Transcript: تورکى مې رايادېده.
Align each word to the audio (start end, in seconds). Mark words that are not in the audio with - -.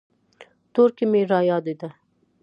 تورکى 0.73 1.05
مې 1.11 1.21
رايادېده. 1.31 1.89